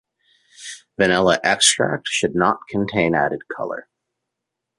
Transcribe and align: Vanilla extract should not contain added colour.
Vanilla 0.97 1.39
extract 1.43 2.07
should 2.07 2.33
not 2.33 2.61
contain 2.67 3.13
added 3.13 3.47
colour. 3.55 3.87